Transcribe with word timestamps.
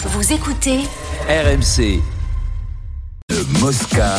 Vous 0.00 0.32
écoutez 0.32 0.78
RMC. 1.28 2.00
Le 3.30 3.58
Mosca. 3.58 4.14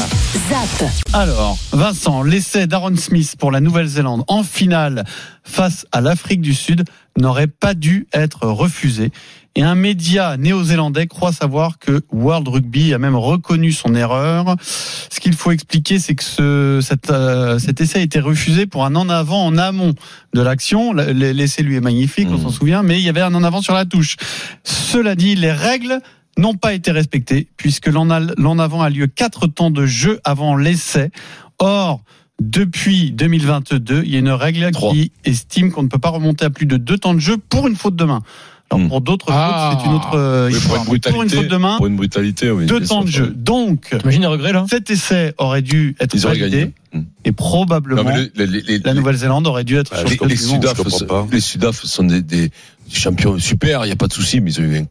ZAP. 0.49 0.89
Alors, 1.13 1.57
Vincent, 1.71 2.21
l'essai 2.21 2.67
d'Aaron 2.67 2.97
Smith 2.97 3.35
pour 3.39 3.49
la 3.49 3.61
Nouvelle-Zélande 3.61 4.25
en 4.27 4.43
finale 4.43 5.05
face 5.45 5.87
à 5.93 6.01
l'Afrique 6.01 6.41
du 6.41 6.53
Sud 6.53 6.83
n'aurait 7.17 7.47
pas 7.47 7.75
dû 7.75 8.07
être 8.11 8.45
refusé. 8.45 9.11
Et 9.55 9.63
un 9.63 9.75
média 9.75 10.37
néo-zélandais 10.37 11.07
croit 11.07 11.33
savoir 11.33 11.79
que 11.79 12.01
World 12.11 12.47
Rugby 12.47 12.93
a 12.93 12.99
même 12.99 13.15
reconnu 13.15 13.71
son 13.71 13.95
erreur. 13.95 14.55
Ce 14.61 15.19
qu'il 15.19 15.33
faut 15.33 15.51
expliquer, 15.51 15.99
c'est 15.99 16.15
que 16.15 16.23
ce, 16.23 16.79
cet, 16.81 17.09
euh, 17.09 17.57
cet 17.59 17.81
essai 17.81 17.99
a 17.99 18.01
été 18.03 18.19
refusé 18.19 18.67
pour 18.67 18.85
un 18.85 18.95
en 18.95 19.09
avant 19.09 19.43
en 19.45 19.57
amont 19.57 19.95
de 20.33 20.41
l'action. 20.41 20.93
Le- 20.93 21.11
L'essai 21.11 21.63
lui 21.63 21.75
est 21.75 21.81
magnifique, 21.81 22.27
on 22.31 22.37
s'en 22.37 22.49
souvient, 22.51 22.83
mais 22.83 22.99
il 22.99 23.03
y 23.03 23.09
avait 23.09 23.21
un 23.21 23.33
en 23.33 23.43
avant 23.43 23.61
sur 23.61 23.73
la 23.73 23.85
touche. 23.85 24.15
Cela 24.63 25.15
dit, 25.15 25.35
les 25.35 25.51
règles 25.51 25.99
n'ont 26.37 26.55
pas 26.55 26.73
été 26.73 26.91
respectées 26.91 27.47
puisque 27.57 27.87
l'en 27.87 28.09
avant 28.59 28.81
a 28.81 28.89
lieu 28.89 29.07
quatre 29.07 29.47
temps 29.47 29.71
de 29.71 29.85
jeu 29.85 30.19
avant 30.23 30.55
l'essai. 30.55 31.09
Or, 31.57 32.01
depuis 32.39 33.11
2022, 33.11 34.03
il 34.05 34.11
y 34.11 34.15
a 34.15 34.19
une 34.19 34.29
règle 34.29 34.71
qui 34.93 35.11
estime 35.25 35.71
qu'on 35.71 35.83
ne 35.83 35.89
peut 35.89 35.97
pas 35.99 36.09
remonter 36.09 36.45
à 36.45 36.49
plus 36.49 36.65
de 36.65 36.77
deux 36.77 36.97
temps 36.97 37.13
de 37.13 37.19
jeu 37.19 37.37
pour 37.37 37.67
une 37.67 37.75
faute 37.75 37.97
de 37.97 38.05
main. 38.05 38.21
Alors 38.71 38.85
Hmm. 38.85 38.89
pour 38.89 39.01
d'autres 39.01 39.25
Ah. 39.31 39.71
fautes, 39.71 39.79
c'est 39.81 39.89
une 39.89 39.95
autre 39.95 40.13
euh, 40.15 40.47
Oui, 40.47 40.53
pour 40.53 40.57
histoire. 40.57 40.77
une 40.79 40.85
Pour 40.85 40.93
une 40.93 40.99
brutalité, 40.99 41.35
faute 41.37 41.47
de 41.47 41.57
main, 41.57 41.77
Pour 41.77 41.87
une 41.87 41.95
brutalité, 41.95 42.51
oui. 42.51 42.65
deux 42.67 42.81
temps 42.81 43.03
de 43.03 43.09
jeu. 43.09 43.33
Donc, 43.35 43.95
regrets 44.27 44.53
là? 44.53 44.65
cet 44.69 44.89
essai 44.91 45.33
aurait 45.39 45.61
dû 45.63 45.95
être 45.99 46.13
Ils 46.13 46.25
auraient 46.25 46.37
validé 46.37 46.59
gagné. 46.59 46.73
Hmm. 46.93 47.01
et 47.25 47.31
probablement 47.31 48.03
Non, 48.03 48.09
la 48.85 48.93
Nouvelle-Zélande 48.93 49.47
aurait 49.47 49.63
dû 49.63 49.77
être 49.77 49.93
le 49.95 50.09
les, 50.27 50.35
les 51.31 51.39
Sudaf 51.41 51.83
sont 51.83 52.03
des, 52.03 52.21
des 52.21 52.51
champions 52.93 53.37
super, 53.39 53.83
il 53.85 53.87
n'y 53.87 53.93
a 53.93 53.95
pas 53.95 54.07
de 54.07 54.13
souci, 54.13 54.41
mais 54.41 54.51
ils 54.51 54.59
ont 54.59 54.63
eu, 54.63 54.77
un- 54.77 54.85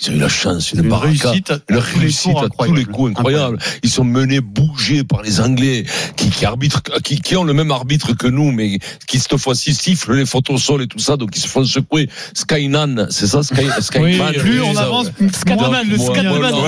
ils 0.00 0.10
ont 0.10 0.14
eu 0.14 0.18
la 0.18 0.28
chance, 0.28 0.72
une, 0.72 0.80
Une 0.84 0.88
baraka, 0.88 1.06
réussite 1.30 1.50
à 1.50 1.58
les 1.68 1.78
réussite 1.78 2.32
coups 2.32 2.44
à 2.44 2.48
tous 2.66 2.72
les 2.74 2.82
incroyable. 2.82 2.92
coups 2.92 3.10
incroyable. 3.10 3.58
Ils 3.82 3.90
sont 3.90 4.04
menés, 4.04 4.40
bougés 4.40 5.04
par 5.04 5.22
les 5.22 5.40
Anglais, 5.40 5.84
qui, 6.16 6.30
qui 6.30 6.44
arbitrent, 6.44 6.82
qui, 7.02 7.20
qui 7.20 7.36
ont 7.36 7.44
le 7.44 7.52
même 7.54 7.70
arbitre 7.70 8.12
que 8.14 8.26
nous, 8.26 8.50
mais 8.52 8.78
qui 9.06 9.18
cette 9.18 9.36
fois-ci 9.36 9.74
sifflent 9.74 10.14
les 10.14 10.26
photos 10.26 10.56
au 10.56 10.58
sol 10.58 10.82
et 10.82 10.86
tout 10.86 10.98
ça, 10.98 11.16
donc 11.16 11.36
ils 11.36 11.40
se 11.40 11.48
font 11.48 11.64
secouer. 11.64 12.08
Skynan, 12.34 13.06
c'est 13.10 13.26
ça, 13.26 13.42
Sky, 13.42 13.66
Skyman? 13.80 14.32
Plus 14.34 14.60
on 14.60 14.76
avance. 14.76 15.06
Scatman, 15.32 15.88
le 15.88 15.96
moi, 15.96 16.16
le 16.16 16.28
moi, 16.28 16.60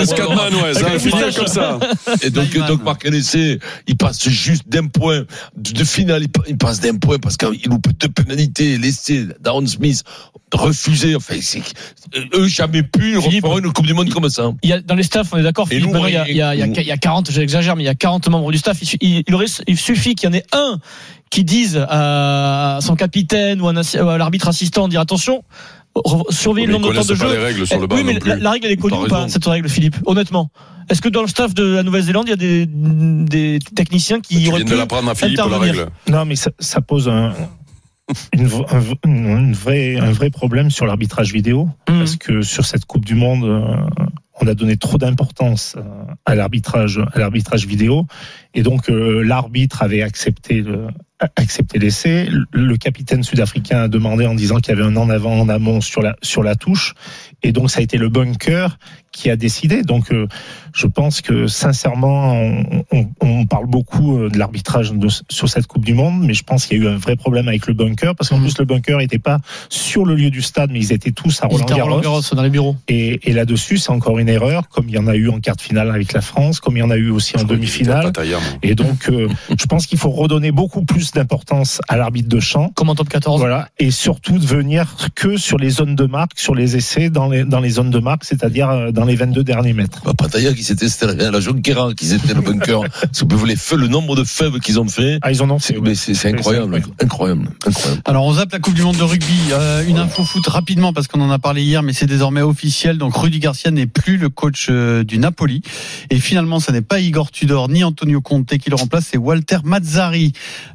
Ouais, 0.63 0.75
ça 0.75 0.83
va 0.85 0.99
finir 0.99 1.35
comme 1.35 1.47
ça. 1.47 1.79
Et 2.23 2.31
donc, 2.31 2.47
Skyman. 2.47 2.69
donc 2.69 2.83
Marc 2.85 3.05
Hennessy, 3.05 3.59
il 3.87 3.97
passe 3.97 4.29
juste 4.29 4.65
d'un 4.69 4.87
point 4.87 5.25
de, 5.57 5.85
finale, 5.85 6.23
il 6.23 6.29
pa- 6.29 6.43
il 6.49 6.57
passe 6.57 6.81
d'un 6.81 6.97
point 6.97 7.19
parce 7.19 7.37
qu'il 7.37 7.61
loupe 7.69 7.89
deux 7.99 8.09
pénalités, 8.09 8.79
laissé 8.79 9.27
Darren 9.41 9.67
Smith 9.67 10.03
refusé. 10.77 11.17
Enfin, 11.17 11.35
c'est, 11.41 11.63
eux 12.35 12.47
jamais 12.47 12.83
pu 12.83 13.21
Philippe. 13.21 13.45
refaire 13.45 13.59
une 13.59 13.73
Coupe 13.73 13.87
du 13.87 13.95
Monde 13.95 14.11
comme 14.11 14.29
ça. 14.29 14.53
Il 14.63 14.71
y 14.71 14.73
a, 14.73 14.81
dans 14.81 14.95
les 14.95 15.03
staffs, 15.03 15.29
on 15.33 15.39
est 15.39 15.43
d'accord, 15.43 15.69
Philippe, 15.69 15.91
il 16.07 16.13
y 16.13 16.17
a, 16.17 16.29
il 16.29 16.37
y 16.37 16.43
a, 16.43 16.55
il 16.55 16.59
y 16.59 16.63
a, 16.63 16.67
nous- 16.67 16.75
il 16.77 16.87
y 16.87 16.91
a 16.93 16.97
40, 16.97 17.31
j'exagère, 17.31 17.77
mais 17.77 17.83
il 17.83 17.87
y 17.87 17.89
a 17.91 17.95
40 17.95 18.29
membres 18.29 18.53
du 18.53 18.59
staff. 18.59 18.79
Il, 18.83 18.87
su- 18.87 18.99
il, 19.01 19.25
il 19.27 19.35
aurait, 19.35 19.47
il 19.67 19.77
suffit 19.79 20.15
qu'il 20.15 20.29
y 20.29 20.33
en 20.33 20.35
ait 20.37 20.45
un 20.53 20.79
qui 21.31 21.43
dise 21.45 21.85
à 21.89 22.79
son 22.83 22.95
capitaine 22.97 23.61
ou 23.61 23.69
à, 23.69 23.71
un 23.73 23.77
assi- 23.77 24.01
ou 24.01 24.09
à 24.09 24.19
l'arbitre 24.19 24.49
assistant, 24.49 24.87
dire 24.89 25.01
attention, 25.01 25.43
surveillez 26.31 26.67
Mais 26.67 26.73
le 26.75 26.79
nombre 26.79 26.93
de 26.93 26.99
temps 26.99 27.05
de 27.05 27.15
jeu. 27.15 27.31
les 27.33 27.39
règles 27.43 27.67
sur 27.67 27.81
le 27.81 27.87
bas 27.87 27.97
oui, 27.97 28.05
mais 28.05 28.13
non 28.15 28.19
plus. 28.21 28.29
la, 28.31 28.37
la 28.37 28.51
règle, 28.51 28.67
elle 28.67 28.73
est 28.73 28.77
connue 28.77 28.97
ou 28.99 29.07
pas, 29.09 29.29
cette 29.29 29.45
règle, 29.47 29.69
Philippe 29.69 29.97
Honnêtement? 30.07 30.51
Est-ce 30.89 31.01
que 31.03 31.09
dans 31.09 31.23
le 31.23 31.27
staff 31.29 31.53
de 31.53 31.65
la 31.65 31.83
Nouvelle-Zélande, 31.83 32.27
il 32.29 32.31
y 32.31 32.33
a 32.33 32.37
des, 32.37 32.65
des 32.69 33.59
techniciens 33.75 34.21
qui 34.21 34.41
Tu 34.45 34.49
auraient 34.51 34.59
viens 34.59 34.67
pu 34.67 34.73
de 34.73 34.77
l'apprendre 34.79 35.11
à 35.11 35.15
Philippe, 35.17 35.39
la 35.39 35.59
règle. 35.59 35.87
Non, 36.09 36.25
mais 36.25 36.37
ça, 36.37 36.53
ça 36.61 36.81
pose 36.81 37.09
un, 37.09 37.35
une, 38.33 38.49
un, 38.71 38.79
v- 38.79 38.95
une 39.05 39.53
vraie, 39.53 39.97
un 39.97 40.13
vrai 40.13 40.31
problème 40.31 40.71
sur 40.71 40.87
l'arbitrage 40.87 41.33
vidéo, 41.33 41.69
Hum. 41.89 41.99
parce 41.99 42.17
que 42.17 42.43
sur 42.43 42.65
cette 42.65 42.85
Coupe 42.85 43.05
du 43.05 43.15
Monde, 43.15 43.45
euh, 43.45 44.05
on 44.41 44.47
a 44.47 44.55
donné 44.55 44.77
trop 44.77 44.99
d'importance 44.99 45.75
euh, 45.79 45.83
à 46.25 46.35
l'arbitrage, 46.35 47.01
à 47.15 47.19
l'arbitrage 47.19 47.67
vidéo, 47.67 48.07
et 48.55 48.63
donc 48.63 48.91
euh, 48.91 49.23
l'arbitre 49.23 49.83
avait 49.83 50.03
accepté 50.03 50.61
le, 50.61 50.89
accepté 51.37 51.79
l'essai. 51.79 52.29
Le, 52.53 52.77
capitaine 52.77 53.23
sud-africain 53.23 53.85
a 53.85 53.89
demandé 53.89 54.27
en 54.27 54.35
disant 54.35 54.57
qu'il 54.59 54.75
y 54.75 54.79
avait 54.79 54.87
un 54.87 54.97
en 54.97 55.09
avant, 55.09 55.33
en 55.41 55.49
amont 55.49 55.81
sur 55.81 56.03
la 56.03 56.17
sur 56.23 56.43
la 56.43 56.55
touche, 56.55 56.95
et 57.43 57.53
donc 57.53 57.71
ça 57.71 57.81
a 57.81 57.83
été 57.83 57.97
le 57.97 58.09
bunker 58.11 58.79
qui 59.13 59.31
a 59.31 59.37
décidé. 59.37 59.83
Donc 59.83 60.13
euh, 60.13 60.27
je 60.75 60.87
pense 60.87 61.23
que 61.23 61.47
sincèrement, 61.47 62.35
on, 62.35 62.85
on, 62.93 63.09
beaucoup 63.77 64.17
euh, 64.17 64.31
de 64.31 64.39
l'arbitrage 64.39 64.91
sur 65.29 65.51
cette 65.51 65.67
Coupe 65.67 65.85
du 65.85 65.93
Monde, 65.93 66.23
mais 66.23 66.33
je 66.33 66.45
pense 66.45 66.65
qu'il 66.65 66.79
y 66.79 66.81
a 66.81 66.85
eu 66.85 66.89
un 66.89 66.97
vrai 66.97 67.15
problème 67.15 67.47
avec 67.47 67.67
le 67.67 67.75
bunker, 67.75 68.15
parce 68.15 68.31
qu'en 68.31 68.39
Mhm. 68.39 68.45
plus 68.45 68.59
le 68.59 68.65
bunker 68.65 68.97
n'était 68.97 69.19
pas 69.19 69.39
sur 69.69 70.07
le 70.07 70.15
lieu 70.15 70.31
du 70.31 70.41
stade, 70.41 70.71
mais 70.73 70.79
ils 70.79 70.93
étaient 70.93 71.13
tous 71.13 71.43
à 71.43 71.47
Roland-Garros. 71.47 71.83
Roland-Garros, 71.83 72.23
dans 72.33 72.43
les 72.43 72.49
bureaux. 72.49 72.75
Et, 72.89 73.29
et 73.29 73.35
là-dessus, 73.35 73.77
c'est 73.77 73.91
encore 73.91 74.19
une 74.19 74.31
erreur, 74.31 74.69
comme 74.71 74.89
il 74.89 74.95
y 74.95 74.99
en 74.99 75.07
a 75.07 75.15
eu 75.15 75.29
en 75.29 75.41
quart 75.41 75.57
de 75.57 75.61
finale 75.61 75.91
avec 75.91 76.15
la 76.15 76.23
France, 76.23 76.61
comme 76.61 76.79
il 76.79 76.81
y 76.81 76.83
en 76.83 76.91
a 76.91 76.97
eu 76.97 77.11
aussi 77.11 77.37
en 77.37 77.45
demi-finale. 77.45 78.13
Et 78.63 78.75
donc, 78.75 79.11
euh, 79.11 79.29
je 79.61 79.67
pense 79.67 79.87
qu'il 79.87 79.99
faut 79.99 80.11
redonner 80.11 80.53
beaucoup 80.53 80.83
plus 80.83 81.13
d'importance 81.13 81.83
à 81.87 81.99
l'arbitre 81.99 82.31
de 82.31 82.41
champ. 82.41 82.71
Comme 82.75 82.89
en 82.89 82.95
top 82.95 83.11
14. 83.11 83.41
Voilà, 83.41 83.69
et 83.79 83.91
surtout 83.91 84.39
de 84.39 84.47
venir 84.47 84.97
que 85.15 85.37
sur 85.37 85.59
les 85.59 85.69
zones 85.69 85.97
de 85.97 86.07
marque, 86.07 86.39
sur 86.39 86.55
les 86.55 86.77
essais 86.77 87.11
dans 87.11 87.29
les, 87.29 87.45
dans 87.45 87.61
les 87.61 87.71
zones 87.71 87.91
de 87.91 87.99
marque, 87.99 88.25
c'est-à-dire 88.25 88.71
euh, 88.71 88.91
dans 88.91 89.05
les 89.05 89.17
22 89.17 89.45
derniers 89.45 89.75
mètres. 89.75 90.01
Bah, 90.05 90.13
Pataya 90.17 90.55
qui 90.55 90.65
s'était 90.65 90.87
à 91.05 91.31
la 91.31 91.41
Jonquera, 91.41 91.93
qui 91.95 92.13
était 92.13 92.35
le 92.35 92.41
bunker. 92.41 92.81
si 93.13 93.25
vous 93.29 93.37
voulez, 93.37 93.57
le 93.75 93.89
nombre 93.89 94.15
de 94.15 94.23
fèves 94.23 94.61
qu'ils 94.61 94.79
ont 94.79 94.87
fait. 94.87 95.19
Ah, 95.23 95.33
ils 95.33 95.43
en 95.43 95.51
ont 95.51 95.59
C'est, 95.59 95.75
fait. 95.75 95.95
c'est, 95.95 96.15
c'est 96.15 96.29
incroyable, 96.29 96.77
incroyable, 97.03 97.49
incroyable. 97.67 98.03
Alors 98.05 98.25
on 98.25 98.35
zappe 98.35 98.53
la 98.53 98.61
Coupe 98.61 98.75
du 98.75 98.83
Monde 98.83 98.97
de 98.97 99.03
rugby. 99.03 99.35
Euh, 99.51 99.85
une 99.87 99.99
info 99.99 100.25
foot 100.25 100.47
rapidement 100.47 100.93
parce 100.93 101.09
qu'on 101.09 101.21
en 101.21 101.31
a 101.31 101.39
parlé 101.39 101.63
hier, 101.63 101.83
mais 101.83 101.93
c'est 101.93 102.07
désormais 102.07 102.43
officiel. 102.43 102.99
Donc 102.99 103.17
Rudy 103.17 103.41
Garcia 103.41 103.71
n'est 103.71 103.87
plus 103.87 104.19
le 104.19 104.29
coach 104.29 104.69
euh, 104.71 105.03
du 105.03 105.19
Napoli. 105.19 105.63
Et 106.11 106.19
finalement, 106.19 106.61
ce 106.61 106.71
n'est 106.71 106.83
pas 106.83 107.01
Igor 107.01 107.31
Tudor 107.31 107.69
ni 107.69 107.83
Antonio 107.83 108.21
Conte 108.21 108.57
qui 108.59 108.71
le 108.71 108.77
remplace, 108.77 109.09
c'est 109.11 109.19
Walter 109.19 109.59
Mazzari. 109.65 110.33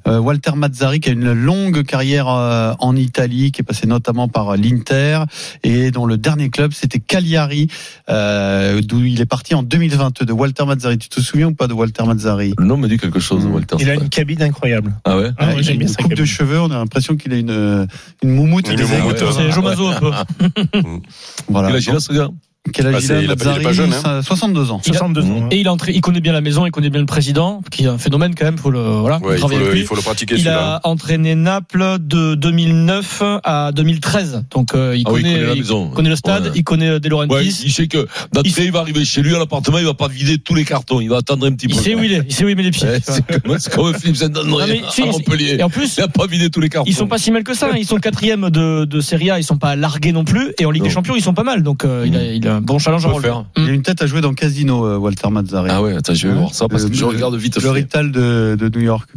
Euh, 0.08 0.20
Walter 0.20 0.52
Mazzari 0.56 1.00
qui 1.00 1.10
a 1.10 1.12
une 1.14 1.32
longue 1.32 1.84
carrière 1.84 2.28
euh, 2.28 2.74
en 2.80 2.96
Italie, 2.96 3.52
qui 3.52 3.62
est 3.62 3.66
passé 3.66 3.88
notamment 3.88 4.28
par 4.28 4.58
l'Inter 4.58 5.24
et 5.64 5.92
dont 5.92 6.06
le 6.06 6.18
dernier 6.18 6.50
club 6.50 6.74
c'était 6.74 7.00
Cagliari, 7.00 7.68
euh, 8.10 8.82
d'où 8.82 9.04
il 9.04 9.22
est 9.22 9.26
parti 9.26 9.56
en 9.56 9.64
2022. 9.64 10.34
Walter 10.34 10.66
Mazzari, 10.66 10.98
tu 10.98 11.10
te 11.10 11.22
souviens 11.22 11.48
ou 11.48 11.54
pas 11.54 11.68
de 11.68 11.74
Walter 11.74 12.04
Mazzari? 12.04 12.54
Me 12.82 12.88
dit 12.88 12.98
quelque 12.98 13.20
chose, 13.20 13.46
Walter. 13.46 13.78
Il 13.80 13.90
a 13.90 13.94
une 13.94 14.10
cabine 14.10 14.42
incroyable. 14.42 14.94
Ah 15.06 15.18
ouais? 15.18 15.32
Ah, 15.38 15.48
ouais, 15.48 15.54
il 15.54 15.60
a 15.60 15.62
j'aime 15.62 15.78
bien 15.78 15.88
une 15.88 15.94
sa 15.94 16.04
coupe 16.04 16.14
de 16.14 16.26
cheveux, 16.26 16.60
on 16.60 16.72
a 16.72 16.76
l'impression 16.76 17.16
qu'il 17.16 17.34
a 17.34 17.38
une, 17.38 17.88
une 18.24 18.30
moumoute 18.30 18.70
Une 18.70 18.76
des 18.76 18.84
moumoute. 18.84 19.18
C'est 19.18 19.52
Joe 19.52 19.64
Mazzo 19.64 19.88
un 19.88 20.00
peu. 20.00 20.12
Voilà. 21.48 21.72
Quel 21.72 21.82
il 21.82 21.90
a, 21.92 22.00
ce 22.00 22.14
gars? 22.14 22.30
Quel 22.74 22.88
âge 22.88 22.94
Ah, 22.96 23.00
il 23.02 23.12
a, 23.12 23.22
il 23.24 23.32
a 23.32 23.36
pas- 23.36 23.58
il 23.60 23.74
jeune, 23.74 23.92
hein. 24.06 24.22
62 24.22 24.70
ans. 24.72 24.80
Il 24.86 24.92
a- 24.92 24.98
62 25.00 25.22
ans. 25.24 25.26
hein. 25.44 25.48
Et 25.50 25.60
il, 25.62 25.68
a 25.68 25.74
entré- 25.74 25.94
il 25.94 26.00
connaît 26.02 26.22
bien 26.22 26.32
la 26.32 26.42
maison, 26.42 26.64
il 26.68 26.72
connaît 26.72 26.92
bien 26.92 27.00
le 27.00 27.08
président, 27.08 27.62
qui 27.72 27.84
est 27.86 27.88
un 27.88 27.98
phénomène 27.98 28.36
quand 28.36 28.46
même, 28.46 28.60
faut 28.60 28.70
le, 28.70 28.80
voilà, 28.80 29.18
Ouais, 29.18 29.34
il 29.36 29.40
faut 29.40 29.48
le, 29.50 29.76
il 29.78 29.84
faut 29.84 29.96
le 29.96 30.02
pratiquer 30.02 30.36
Il 30.38 30.48
a 30.48 30.80
entraîné 30.84 31.34
Naples 31.34 31.98
de 32.00 32.36
2009 32.36 33.24
à 33.44 33.72
2013. 33.72 34.44
Donc 34.52 34.76
euh, 34.76 34.96
il, 34.96 35.04
Ah 35.08 35.12
oui, 35.12 35.22
connaît, 35.24 35.32
il 35.32 35.36
connaît 35.38 35.48
la 35.48 35.54
il 35.54 35.58
maison. 35.58 35.90
connaît 35.90 36.10
le 36.12 36.16
stade, 36.16 36.44
Ouais. 36.46 36.52
il 36.54 36.64
connaît 36.64 37.00
De 37.00 37.10
Laurentiis. 37.10 37.34
Ouais, 37.36 37.46
il 37.46 37.72
sait 37.72 37.88
que 37.88 38.08
d'entrée, 38.32 38.66
il 38.66 38.72
va 38.72 38.80
arriver 38.80 39.04
chez 39.06 39.24
lui 39.24 39.36
à 39.36 39.40
l'appartement, 39.40 39.80
il 39.80 39.86
va 39.86 39.96
pas 39.96 40.08
vider 40.08 40.38
tous 40.38 40.54
les 40.54 40.64
cartons, 40.64 41.02
il 41.02 41.10
va 41.10 41.18
attendre 41.18 41.48
un 41.48 41.52
petit 41.54 41.68
peu. 41.68 41.74
Il 41.74 41.80
sait 41.80 41.96
où 41.96 42.04
il 42.04 42.14
est, 42.14 42.22
il 42.28 42.34
sait 42.34 42.46
où 42.46 42.50
il 42.50 42.56
met 42.56 42.62
les 42.64 42.72
pieds. 42.72 42.88
C'est 43.04 43.26
comme, 43.26 43.58
comme 43.74 43.96
Philippe 43.96 44.18
Saint-André 44.18 44.82
à 45.00 45.06
Montpellier. 45.08 45.56
Et 45.60 45.64
en 45.64 45.70
plus, 45.72 45.98
Il 45.98 46.04
a 46.04 46.08
pas 46.08 46.28
vidé 46.28 46.52
tous 46.52 46.62
les 46.62 46.70
cartons. 46.70 46.88
ils 46.90 46.94
sont 46.96 47.08
pas 47.08 47.18
si 47.18 47.32
mal 47.32 47.44
que 47.44 47.56
ça. 47.56 47.70
hein. 47.74 47.76
Ils 47.76 47.88
sont 47.88 47.98
quatrième 47.98 48.52
de, 48.52 48.86
de 48.86 49.02
Serie 49.02 49.32
A, 49.32 49.40
ils 49.40 49.44
sont 49.44 49.58
pas 49.58 49.76
largués 49.76 50.12
non 50.12 50.26
plus. 50.26 50.54
Et 50.60 50.66
en 50.66 50.72
Ligue 50.72 50.84
des 50.84 50.90
Champions, 50.92 51.16
ils 51.16 51.24
sont 51.24 51.34
pas 51.34 51.44
mal. 51.44 51.64
Donc 51.64 51.86
euh, 51.86 52.04
il, 52.06 52.14
il 52.36 52.48
a 52.48 52.51
un 52.52 52.62
bon 52.62 52.80
challenge 52.80 53.06
relever. 53.06 53.22
faire. 53.30 53.46
Il 53.58 53.70
a 53.70 53.72
une 53.72 53.82
tête 53.82 54.02
à 54.02 54.08
jouer 54.08 54.22
dans 54.22 54.34
Casino, 54.34 54.86
euh, 54.86 54.98
Walter 54.98 55.30
Mazzari. 55.30 55.70
Ah 55.72 55.82
ouais, 55.82 55.96
attends, 55.96 56.14
je 56.14 56.28
vais 56.28 56.34
voir 56.34 56.54
ça 56.54 56.68
parce 56.68 56.86
que 56.86 56.94
je 56.94 57.06
regarde 57.06 57.36
vite 57.36 57.62
Le. 57.62 57.70
Rital 57.72 58.12
de, 58.12 58.56
de 58.60 58.70
New 58.78 58.84
York. 58.86 59.10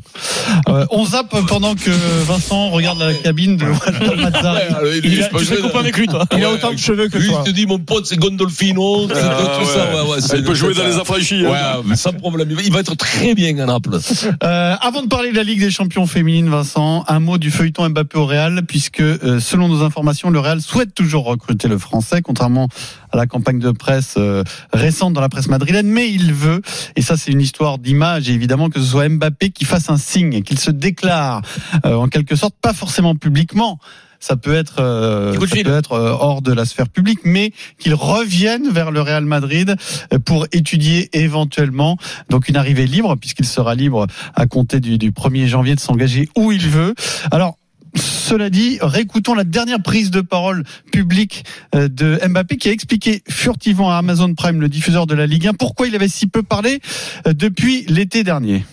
Euh, 0.68 0.86
on 0.90 1.04
zappe 1.04 1.34
pendant 1.48 1.74
que 1.74 1.90
Vincent 2.26 2.70
regarde 2.70 2.98
la 2.98 3.14
cabine 3.14 3.56
de 3.56 3.64
Walter 3.64 4.16
Mazzari. 4.22 4.60
Il 5.04 5.22
a, 5.22 5.28
tu 5.28 5.32
copain 5.46 5.68
dans- 5.72 5.78
avec 5.80 5.96
lui, 5.96 6.06
toi. 6.06 6.24
Il 6.36 6.44
a 6.44 6.50
autant 6.50 6.72
de 6.72 6.78
cheveux 6.78 7.08
que 7.08 7.18
Lui, 7.18 7.28
toi. 7.28 7.42
il 7.44 7.50
te 7.50 7.54
dit, 7.54 7.66
mon 7.66 7.78
pote, 7.78 8.06
c'est 8.06 8.16
Gondolfino, 8.18 9.08
c'est 9.08 9.14
Ah, 9.22 9.58
tout 9.58 9.66
ouais. 9.66 9.72
ça. 9.74 10.04
Ouais, 10.06 10.38
Il 10.38 10.44
peut 10.44 10.54
jouer 10.54 10.74
dans 10.74 10.84
les 10.84 10.96
affranchis. 10.96 11.44
hein. 11.46 11.80
Ouais, 11.86 11.96
sans 11.96 12.12
problème. 12.12 12.48
Il 12.50 12.56
va- 12.56 12.62
Il 12.62 12.72
va 12.72 12.80
être 12.80 12.94
très 12.96 13.34
bien 13.34 13.58
à 13.58 13.66
Naples. 13.66 13.98
Euh, 14.42 14.74
avant 14.80 15.02
de 15.02 15.08
parler 15.08 15.30
de 15.32 15.36
la 15.36 15.42
Ligue 15.42 15.60
des 15.60 15.70
champions 15.70 16.06
féminines, 16.06 16.48
Vincent, 16.48 17.04
un 17.08 17.20
mot 17.20 17.38
du 17.38 17.50
feuilleton 17.50 17.88
Mbappé 17.88 18.18
au 18.18 18.26
Real, 18.26 18.62
puisque 18.66 19.00
euh, 19.00 19.40
selon 19.40 19.68
nos 19.68 19.82
informations, 19.82 20.30
le 20.30 20.38
Real 20.40 20.60
souhaite 20.60 20.94
toujours 20.94 21.24
recruter 21.24 21.68
le 21.68 21.78
Français, 21.78 22.22
contrairement 22.22 22.68
à 23.12 23.16
la 23.16 23.23
campagne 23.26 23.58
de 23.58 23.70
presse 23.70 24.14
euh, 24.16 24.42
récente 24.72 25.12
dans 25.12 25.20
la 25.20 25.28
presse 25.28 25.48
madrilène, 25.48 25.86
mais 25.86 26.10
il 26.10 26.32
veut, 26.32 26.62
et 26.96 27.02
ça 27.02 27.16
c'est 27.16 27.30
une 27.30 27.40
histoire 27.40 27.78
d'image, 27.78 28.28
évidemment 28.28 28.70
que 28.70 28.80
ce 28.80 28.86
soit 28.86 29.08
Mbappé 29.08 29.50
qui 29.50 29.64
fasse 29.64 29.90
un 29.90 29.96
signe, 29.96 30.42
qu'il 30.42 30.58
se 30.58 30.70
déclare 30.70 31.42
euh, 31.84 31.94
en 31.94 32.08
quelque 32.08 32.36
sorte, 32.36 32.54
pas 32.60 32.72
forcément 32.72 33.14
publiquement. 33.14 33.78
Ça 34.20 34.36
peut 34.36 34.54
être, 34.54 34.80
euh, 34.80 35.34
ça 35.34 35.56
peut 35.62 35.76
être 35.76 35.92
euh, 35.92 36.16
hors 36.18 36.40
de 36.40 36.50
la 36.50 36.64
sphère 36.64 36.88
publique, 36.88 37.20
mais 37.24 37.52
qu'il 37.78 37.92
revienne 37.92 38.70
vers 38.70 38.90
le 38.90 39.02
Real 39.02 39.26
Madrid 39.26 39.76
pour 40.24 40.46
étudier 40.50 41.10
éventuellement 41.12 41.98
donc 42.30 42.48
une 42.48 42.56
arrivée 42.56 42.86
libre, 42.86 43.16
puisqu'il 43.16 43.44
sera 43.44 43.74
libre 43.74 44.06
à 44.34 44.46
compter 44.46 44.80
du, 44.80 44.96
du 44.96 45.10
1er 45.10 45.46
janvier 45.46 45.74
de 45.74 45.80
s'engager 45.80 46.30
où 46.38 46.52
il 46.52 46.66
veut. 46.66 46.94
Alors, 47.30 47.58
Cela 47.96 48.50
dit, 48.50 48.78
réécoutons 48.80 49.34
la 49.34 49.44
dernière 49.44 49.82
prise 49.82 50.10
de 50.10 50.20
parole 50.20 50.64
publique 50.92 51.44
euh, 51.74 51.88
de 51.88 52.18
Mbappé 52.26 52.56
qui 52.56 52.68
a 52.68 52.72
expliqué 52.72 53.22
furtivement 53.28 53.92
à 53.92 53.96
Amazon 53.96 54.34
Prime, 54.34 54.60
le 54.60 54.68
diffuseur 54.68 55.06
de 55.06 55.14
la 55.14 55.26
Ligue 55.26 55.46
1, 55.46 55.54
pourquoi 55.54 55.86
il 55.86 55.94
avait 55.94 56.08
si 56.08 56.26
peu 56.26 56.42
parlé 56.42 56.80
euh, 57.26 57.32
depuis 57.32 57.84
l'été 57.88 58.24
dernier. 58.24 58.64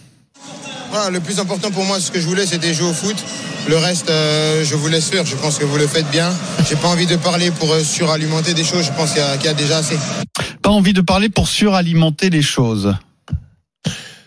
Voilà, 0.91 1.09
le 1.09 1.21
plus 1.21 1.39
important 1.39 1.71
pour 1.71 1.85
moi, 1.85 2.01
ce 2.01 2.11
que 2.11 2.19
je 2.19 2.27
voulais, 2.27 2.45
c'était 2.45 2.73
jouer 2.73 2.89
au 2.89 2.93
foot. 2.93 3.15
Le 3.69 3.77
reste, 3.77 4.09
euh, 4.09 4.65
je 4.65 4.75
vous 4.75 4.89
laisse 4.89 5.09
faire. 5.09 5.25
Je 5.25 5.35
pense 5.37 5.57
que 5.57 5.63
vous 5.63 5.77
le 5.77 5.87
faites 5.87 6.09
bien. 6.11 6.29
J'ai 6.67 6.75
pas 6.75 6.89
envie 6.89 7.05
de 7.05 7.15
parler 7.15 7.49
pour 7.51 7.71
euh, 7.71 7.81
suralimenter 7.81 8.53
des 8.53 8.65
choses. 8.65 8.85
Je 8.85 8.91
pense 8.91 9.13
qu'il 9.13 9.21
y, 9.21 9.45
y 9.45 9.47
a 9.47 9.53
déjà 9.53 9.77
assez. 9.77 9.97
Pas 10.61 10.71
envie 10.71 10.91
de 10.91 11.01
parler 11.01 11.29
pour 11.29 11.47
suralimenter 11.47 12.29
les 12.29 12.41
choses. 12.41 12.93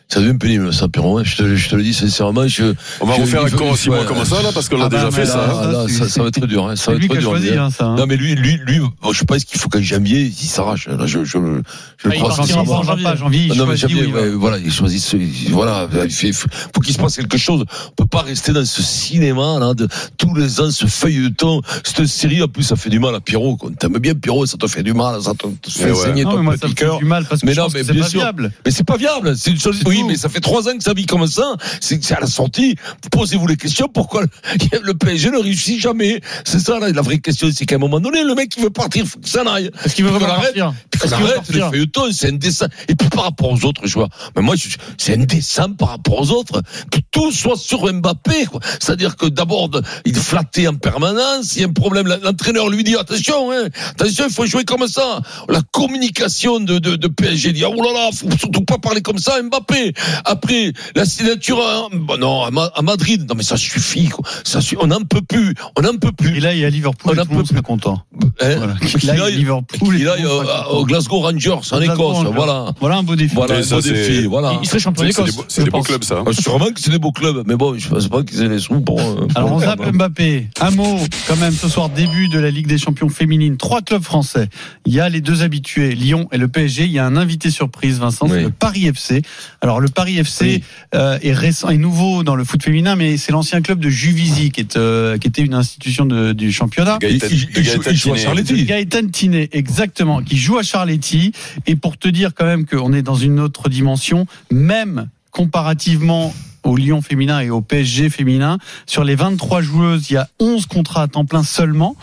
Ça 0.07 0.21
devient 0.21 0.37
pénible, 0.39 0.73
ça, 0.73 0.87
Pierrot. 0.87 1.19
hein. 1.19 1.23
Je 1.25 1.35
te, 1.37 1.57
je 1.57 1.69
te 1.71 1.75
le 1.77 1.83
dis 1.83 1.95
sincèrement. 1.95 2.47
Je, 2.47 2.75
On 3.01 3.07
va 3.07 3.15
refaire 3.15 3.49
faut- 3.49 3.55
encore 3.57 3.77
six 3.77 3.89
ouais. 3.89 3.97
mois 3.97 4.05
comme 4.05 4.25
ça, 4.25 4.43
là, 4.43 4.51
parce 4.53 4.69
qu'on 4.69 4.77
l'a 4.77 4.85
Ah 4.85 4.89
bah, 4.91 4.99
déjà 4.99 5.11
fait, 5.11 5.25
là, 5.25 5.27
ça. 5.27 5.51
hein. 5.63 5.73
Là, 5.73 5.87
ça, 5.89 6.09
ça 6.09 6.23
va 6.23 6.29
être 6.29 6.47
dur. 6.47 6.69
hein. 6.69 6.77
Ça 6.77 6.91
va 6.93 6.99
être 6.99 7.09
dur. 7.11 7.21
choisi 7.23 7.49
hein. 7.57 7.71
ça. 7.71 7.87
hein. 7.87 7.97
Non, 7.97 8.05
mais 8.07 8.17
lui, 8.17 8.35
lui, 8.35 8.61
lui, 8.67 8.81
bon, 8.81 9.13
je 9.13 9.25
pense 9.25 9.45
qu'il 9.45 9.59
faut 9.59 9.71
qu'en 9.71 9.81
janvier, 9.81 10.21
il 10.25 10.47
s'arrache. 10.47 10.89
Là, 10.89 11.07
je, 11.07 11.25
je, 11.25 11.31
je, 11.33 11.39
le 11.39 11.63
Ah, 12.05 12.09
il 12.15 12.21
crois 12.21 12.31
ne 12.39 12.47
janvier. 12.47 13.03
pas 13.05 13.17
janvier. 13.17 13.43
il 13.47 13.53
Ah 13.53 13.55
non, 13.57 13.67
mais 13.67 13.77
janvier, 13.79 14.07
ouais, 14.07 14.29
voilà, 14.31 14.59
il 14.59 14.71
choisit 14.71 15.01
ce, 15.01 15.17
voilà, 15.51 15.89
il 16.05 16.11
fait, 16.13 16.33
faut 16.33 16.81
qu'il 16.85 16.95
se 16.95 16.99
passe 17.01 17.17
quelque 17.17 17.39
chose. 17.39 17.65
On 17.93 18.03
peut 18.03 18.07
pas 18.09 18.23
rester 18.23 18.53
dans 18.53 18.65
ce 18.65 18.83
cinéma, 18.83 19.59
là, 19.59 19.73
de 19.73 19.89
tous 20.19 20.35
les 20.35 20.61
ans, 20.61 20.71
ce 20.71 20.85
feuilleton, 20.87 21.63
cette 21.83 22.07
série, 22.07 22.43
en 22.43 22.49
plus, 22.49 22.63
ça 22.63 22.77
fait 22.77 22.91
du 22.91 22.99
mal 23.01 23.15
à 23.15 23.21
Pierrot. 23.21 23.59
T'aimes 23.81 23.99
bien 23.99 24.15
Pierrot, 24.15 24.45
ça 24.45 24.59
te 24.59 24.67
fait 24.67 24.83
du 24.83 24.93
mal, 24.93 25.21
ça 25.23 25.33
te, 25.33 25.47
te 25.47 25.71
fait 25.71 25.95
saigner 25.95 26.25
ton 26.25 26.45
petit 26.45 26.75
cœur. 26.75 26.99
Mais 27.03 27.55
non, 27.55 27.69
mais 27.73 27.83
bien 27.83 28.03
pas 28.03 28.09
sûr. 28.11 28.21
viable. 28.21 28.53
Mais 28.67 28.71
c'est 28.71 28.85
pas 28.85 28.97
viable. 28.99 29.35
C'est 29.37 29.51
une 29.51 29.59
chose. 29.59 29.81
Oui, 29.95 30.05
mais 30.05 30.17
ça 30.17 30.29
fait 30.29 30.41
trois 30.41 30.69
ans 30.69 30.77
que 30.77 30.83
ça 30.83 30.93
vit 30.95 31.07
comme 31.07 31.27
ça. 31.27 31.57
C'est 31.81 32.13
à 32.13 32.21
la 32.21 32.27
sortie. 32.27 32.77
Posez-vous 33.11 33.47
les 33.47 33.57
questions. 33.57 33.89
Pourquoi 33.93 34.23
le- 34.23 34.95
PSG 34.95 35.31
ne 35.31 35.39
réussit 35.39 35.81
jamais? 35.81 36.21
C'est 36.45 36.59
ça 36.61 36.79
la 36.79 37.03
vraie 37.03 37.19
question. 37.19 37.49
C'est 37.55 37.67
qu'à 37.67 37.77
un 37.77 37.79
moment 37.79 38.01
donné, 38.01 38.23
le 38.25 38.35
mec 38.35 38.49
qui 38.51 38.61
veut 38.61 38.71
partir, 38.71 39.07
faut 39.07 39.19
qu'il 39.19 39.31
s'en 39.31 39.47
aille. 39.47 39.71
Est-ce 39.85 39.95
qu'il 39.95 40.05
veut 40.05 40.11
vraiment 40.11 40.33
arrête. 40.35 40.55
partir 40.57 40.75
Est-ce 40.95 41.03
qu'il 41.05 41.13
arrête 41.15 41.49
les 41.49 41.61
feuilletons, 41.71 42.13
c'est 42.13 42.29
indécent. 42.29 42.67
Et 42.89 42.95
puis 42.95 43.09
par 43.09 43.25
rapport 43.25 43.51
aux 43.53 43.65
autres 43.65 43.87
joueurs, 43.87 44.09
mais 44.37 44.43
moi, 44.43 44.55
c'est 44.99 45.15
indécent 45.15 45.73
par 45.73 45.89
rapport 45.91 46.21
aux 46.21 46.31
autres. 46.31 46.63
Que 46.91 46.99
tout 47.11 47.33
soit 47.33 47.57
sur 47.57 47.93
Mbappé. 47.93 48.47
C'est-à-dire 48.81 49.17
que 49.17 49.27
d'abord, 49.27 49.71
il 50.05 50.17
est 50.17 50.21
flatté 50.21 50.67
en 50.69 50.75
permanence. 50.75 51.57
Il 51.57 51.63
y 51.63 51.65
a 51.65 51.69
un 51.69 51.73
problème. 51.73 52.07
L'entraîneur 52.23 52.69
lui 52.71 52.85
dit 52.85 52.97
attention, 52.97 53.51
hein, 53.53 53.69
attention, 53.91 54.25
il 54.29 54.33
faut 54.33 54.47
jouer 54.47 54.65
comme 54.65 54.87
ça. 54.87 55.21
La 55.49 55.61
communication 55.73 56.61
de, 56.61 56.79
de, 56.79 56.97
de 56.97 57.09
PSG 57.09 57.53
dit 57.53 57.65
oh 57.65 57.75
là 57.83 57.93
là, 57.93 58.11
faut 58.15 58.29
surtout 58.39 58.65
pas 58.65 58.79
parler 58.79 59.03
comme 59.03 59.19
ça, 59.19 59.41
Mbappé. 59.43 59.84
Après 60.25 60.73
la 60.95 61.05
signature, 61.05 61.59
à, 61.59 61.89
bon, 61.93 62.19
non, 62.19 62.43
à, 62.43 62.51
Ma- 62.51 62.71
à 62.75 62.83
Madrid, 62.83 63.27
non 63.29 63.35
mais 63.37 63.43
ça 63.43 63.57
suffit. 63.57 64.09
Quoi. 64.09 64.25
Ça 64.45 64.61
suffit. 64.61 64.77
On 64.81 64.87
n'en 64.89 65.03
peut 65.03 65.23
plus. 65.23 65.55
On 65.79 65.83
n'en 65.83 65.97
peut 65.97 66.13
plus. 66.13 66.37
Et 66.37 66.41
là, 66.41 66.55
il 66.55 66.61
y 66.61 66.65
a 66.65 66.71
Liverpool 66.71 67.13
On 67.13 67.17
et 67.17 67.21
a 67.21 67.25
tout 67.25 67.31
le 67.31 67.37
monde 67.37 67.47
peu- 67.47 67.55
serait 67.55 67.63
content. 67.63 68.03
Hein 68.41 68.55
Voilà. 68.59 68.75
Qu'il 68.81 69.07
Là, 69.09 69.15
il 69.15 69.19
y 69.19 69.23
a 69.23 69.25
aille- 69.25 69.37
Liverpool 69.37 69.97
le 69.97 70.05
monde 70.29 70.47
au, 70.71 70.85
Glasgow 70.85 71.19
Rangers 71.21 71.51
en 71.73 71.81
Écosse. 71.81 72.27
Voilà. 72.35 72.73
Voilà 72.81 72.97
un 72.97 73.03
beau 73.03 73.17
défi. 73.17 73.35
Voilà 73.35 73.57
un 73.57 73.63
ça, 73.63 73.77
beau 73.77 73.81
défi. 73.83 74.27
Voilà. 74.27 74.59
Il 74.63 74.67
serait 74.69 74.79
champion 74.79 75.05
C'est 75.05 75.13
c'est 75.13 75.23
des, 75.25 75.31
d'Écosse. 75.31 75.45
c'est 75.49 75.65
des 75.65 75.71
beaux 75.71 75.83
clubs, 75.83 76.05
ça. 76.05 76.17
hein. 76.19 76.25
Ah, 76.27 76.33
Sûrement 76.33 76.67
que 76.67 76.81
c'est 76.81 76.91
des 76.91 76.99
beaux 76.99 77.13
clubs, 77.13 77.43
mais 77.47 77.57
bon, 77.57 77.77
je 77.79 77.89
pense 77.89 78.09
pas 78.09 78.23
qu'ils 78.23 78.43
aient 78.43 78.49
les 78.49 78.59
sous 78.59 78.81
pour. 78.81 79.01
euh, 79.01 79.27
Alors 79.35 79.49
pour 79.49 79.57
on 79.57 79.61
le 79.61 79.67
zappe 79.67 79.81
hein. 79.85 79.93
Mbappé. 79.93 80.49
Un 80.61 80.71
mot 80.71 80.99
quand 81.29 81.37
même 81.37 81.53
ce 81.55 81.69
soir 81.69 81.89
début 81.89 82.29
de 82.29 82.39
la 82.39 82.51
Ligue 82.51 82.67
des 82.67 82.79
Champions 82.79 83.09
féminines. 83.09 83.57
Trois 83.57 83.83
clubs 83.83 84.03
français. 84.03 84.49
Il 84.87 84.93
y 84.95 85.01
a 85.01 85.09
les 85.09 85.21
deux 85.21 85.43
habitués, 85.43 85.95
Lyon 85.95 86.29
et 86.33 86.39
le 86.39 86.49
PSG. 86.49 86.85
Il 86.85 86.93
y 86.93 86.99
a 86.99 87.07
un 87.07 87.17
invité 87.17 87.51
surprise, 87.51 87.99
Vincent, 87.99 88.27
c'est 88.29 88.35
Oui. 88.35 88.43
le 88.43 88.51
Paris 88.51 88.87
FC. 88.87 89.23
Alors 89.61 89.74
le 89.81 89.89
Paris 89.89 90.19
FC 90.19 90.45
Oui. 90.45 90.63
euh, 90.95 91.19
est 91.23 91.33
récent, 91.33 91.69
est 91.69 91.77
nouveau 91.77 92.23
dans 92.23 92.37
le 92.37 92.45
foot 92.45 92.63
féminin, 92.63 92.97
mais 92.97 93.17
c'est 93.17 93.33
l'ancien 93.33 93.61
club 93.63 93.79
de 93.81 93.89
Juvisy 93.89 94.51
qui 94.51 94.61
est 94.61 94.77
euh, 94.77 95.19
qui 95.19 95.29
était 95.29 95.43
une 95.43 95.55
institution 95.55 96.05
de- 96.07 96.33
du 96.33 96.53
championnat. 96.53 96.99
Gaëtan- 97.01 97.27
Il- 97.31 97.37
il- 97.37 97.49
il 97.59 97.65
joue- 97.65 97.81
à 97.87 97.93
Tinet. 97.95 98.17
Charletti. 98.19 98.65
Gaëtan 98.65 99.09
Tinet, 99.13 99.49
exactement, 99.53 100.23
qui 100.23 100.37
joue 100.37 100.59
à 100.59 100.63
Charletti. 100.63 101.33
Et 101.67 101.77
pour 101.77 101.97
te 101.99 102.09
dire 102.09 102.33
quand 102.35 102.45
même 102.47 102.67
qu'on 102.67 102.93
est 102.93 103.03
dans 103.03 103.15
une 103.17 103.41
autre 103.41 103.69
dimension, 103.69 104.27
même 104.51 105.09
comparativement 105.31 106.35
au 106.65 106.77
Lyon 106.77 107.03
féminin 107.03 107.41
et 107.41 107.51
au 107.51 107.61
PSG 107.61 108.09
féminin, 108.09 108.59
sur 108.87 109.05
les 109.05 109.15
23 109.15 109.61
joueuses, 109.61 110.09
il 110.11 110.15
y 110.15 110.17
a 110.17 110.29
11 110.41 110.65
contrats 110.67 111.03
à 111.03 111.09
temps 111.09 111.27
plein 111.27 111.43
seulement. 111.43 111.95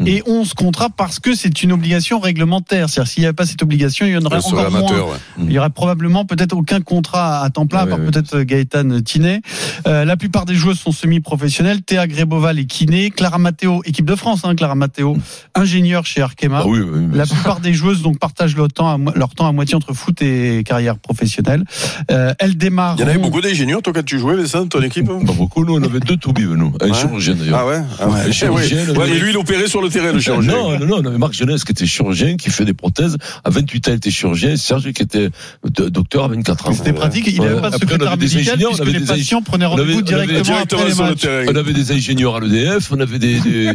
Mm. 0.00 0.06
Et 0.08 0.22
11 0.26 0.54
contrats 0.54 0.88
parce 0.90 1.20
que 1.20 1.34
c'est 1.34 1.62
une 1.62 1.72
obligation 1.72 2.18
réglementaire. 2.20 2.88
C'est-à-dire 2.88 3.10
s'il 3.12 3.20
n'y 3.22 3.26
avait 3.26 3.32
pas 3.34 3.46
cette 3.46 3.62
obligation, 3.62 4.06
il 4.06 4.12
y 4.12 4.16
en 4.16 4.22
aurait 4.24 4.38
encore 4.44 4.70
moins. 4.70 4.82
ouais. 4.82 5.16
Il 5.38 5.52
y 5.52 5.58
aurait 5.58 5.70
probablement 5.70 6.24
peut-être 6.24 6.54
aucun 6.56 6.80
contrat 6.80 7.42
à 7.42 7.50
temps 7.50 7.66
plein, 7.66 7.80
à 7.80 7.84
Ouais, 7.86 7.96
peut-être 8.10 8.40
Gaëtan 8.40 9.00
Tinet. 9.04 9.40
Euh, 9.86 10.04
la 10.04 10.16
plupart 10.16 10.44
des 10.46 10.54
joueuses 10.54 10.78
sont 10.78 10.92
semi-professionnelles. 10.92 11.82
Théa 11.82 12.06
Gréboval 12.06 12.58
est 12.58 12.64
kiné. 12.66 13.10
Clara 13.10 13.38
Matteo, 13.38 13.82
équipe 13.84 14.06
de 14.06 14.14
France, 14.16 14.40
hein, 14.44 14.54
Clara 14.54 14.74
Matteo, 14.74 15.16
ingénieure 15.54 16.06
chez 16.06 16.22
Arkema. 16.22 16.60
Ah 16.62 16.66
oui, 16.66 16.80
oui, 16.80 16.88
oui. 17.10 17.16
La 17.16 17.26
plupart 17.26 17.60
des 17.60 17.72
joueuses 17.74 18.02
donc 18.02 18.18
partagent 18.18 18.56
leur 18.56 18.68
temps 18.68 18.88
à, 18.92 18.98
mo- 18.98 19.12
leur 19.14 19.34
temps 19.34 19.46
à 19.46 19.52
moitié 19.52 19.74
entre 19.76 19.92
foot 19.92 20.20
et 20.22 20.62
carrière 20.64 20.98
professionnelle. 20.98 21.64
Euh, 22.10 22.34
elles 22.38 22.56
démarrent. 22.56 22.96
Il 22.98 23.02
y 23.02 23.04
en 23.04 23.08
avait 23.08 23.18
beaucoup 23.18 23.40
d'ingénieurs, 23.40 23.82
toi, 23.82 23.92
quand 23.92 24.04
tu 24.04 24.18
jouais, 24.18 24.36
Vincent, 24.36 24.66
ton 24.66 24.82
équipe 24.82 25.06
Pas 25.06 25.32
beaucoup, 25.32 25.64
nous, 25.64 25.74
on 25.76 25.82
avait 25.82 26.00
deux 26.00 26.16
toubibs, 26.16 26.50
nous. 26.50 26.72
Un 26.80 26.88
Ouais. 26.88 26.94
chirurgien, 26.94 27.34
d'ailleurs. 27.34 27.58
Ah 27.60 27.66
ouais, 27.66 27.80
ah 28.00 28.08
ouais. 28.08 28.32
Chirurgien, 28.32 28.78
mais 28.96 29.18
lui, 29.18 29.30
il 29.30 29.36
opérait 29.36 29.68
sur 29.68 29.80
le 29.84 29.90
terrain, 29.90 30.12
le 30.12 30.20
chirurgien. 30.20 30.52
Non, 30.52 30.78
non, 30.78 30.86
non, 30.86 30.96
on 31.02 31.06
avait 31.06 31.18
Marc 31.18 31.34
Jeunesse 31.34 31.64
qui 31.64 31.72
était 31.72 31.86
chirurgien, 31.86 32.36
qui 32.36 32.50
fait 32.50 32.64
des 32.64 32.74
prothèses. 32.74 33.16
À 33.44 33.50
28 33.50 33.88
ans, 33.88 33.92
il 33.92 33.96
était 33.96 34.10
chirurgien. 34.10 34.56
Serge 34.56 34.90
qui 34.92 35.02
était 35.02 35.30
de- 35.64 35.88
docteur 35.88 36.24
à 36.24 36.28
24 36.28 36.68
ans. 36.68 36.72
C'était 36.72 36.92
pratique. 36.92 37.26
Il 37.26 37.38
n'y 37.40 37.44
avait 37.46 37.54
Ouais. 37.54 37.60
pas 37.60 37.70
de 37.70 37.74
secrétaire 37.76 38.16
médical 38.16 38.40
ingénieurs, 38.54 38.70
on 38.72 38.74
puisque 38.76 38.82
avait 38.82 38.92
les 38.92 39.00
des 39.00 39.06
patients 39.06 39.42
prenaient 39.42 39.66
rendez-vous 39.66 40.02
directement, 40.02 40.40
Directement 40.42 40.58
après 40.78 40.88
les 40.88 40.94
sur 40.94 41.04
le 41.04 41.10
matchs. 41.10 41.20
terrain. 41.20 41.44
On 41.50 41.56
avait 41.56 41.72
des 41.72 41.92
ingénieurs 41.92 42.36
à 42.36 42.40
l'EDF, 42.40 42.90
on 42.92 43.00
avait 43.00 43.18
des, 43.18 43.40
des 43.40 43.70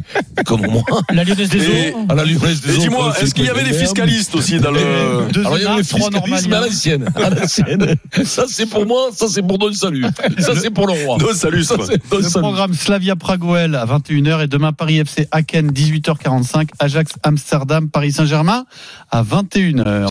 comme 0.46 0.62
moi, 0.68 0.84
La 1.14 1.24
Lyonnaise 1.24 1.50
des 1.50 1.66
Eaux. 1.68 2.06
à 2.10 2.16
la 2.16 2.24
Lyonnaise 2.26 2.62
des 2.62 2.74
Et 2.74 2.78
Eaux, 2.78 2.80
dis-moi, 2.82 3.14
est-ce 3.22 3.34
qu'il 3.34 3.46
y 3.46 3.50
avait 3.50 3.64
des 3.64 3.74
fiscalistes 3.74 4.36
aussi 4.36 4.60
dans 4.60 4.72
le. 4.72 4.80
Deux 5.34 5.42
Alors 5.42 5.58
il 5.58 5.64
y 5.64 5.66
avait 5.66 5.78
les 5.78 5.84
fiscalistes, 5.84 6.48
mais 6.50 6.56
à 6.56 6.62
l'ancienne. 6.62 7.06
À 7.16 7.30
l'ancienne. 7.30 7.96
Ça 8.26 8.46
c'est 8.48 8.66
pour 8.66 8.86
moi, 8.86 9.10
ça 9.14 9.28
c'est 9.30 9.42
pour 9.42 9.58
Don 9.58 9.72
Salut. 9.74 10.06
Ça 10.40 10.54
c'est 10.56 10.70
pour 10.72 10.88
le 10.88 10.94
roi. 11.06 11.18
Non, 11.20 11.28
salut, 11.34 11.64
Ça 11.64 11.76
ça. 11.78 11.84
c'est 11.88 12.02
Don 12.10 12.18
Le 12.20 12.30
programme 12.40 12.74
Slavia 12.74 13.16
Pragoel 13.16 13.76
à 13.76 13.86
21h 13.86 14.44
et 14.44 14.48
demain 14.48 14.74
Paris 14.74 15.00
FC 15.00 15.28
Aken 15.32 15.72
18h45, 16.00 16.69
Ajax 16.80 17.13
Amsterdam, 17.24 17.90
Paris 17.90 18.13
Saint-Germain 18.13 18.66
à 19.12 19.24
21h. 19.24 20.07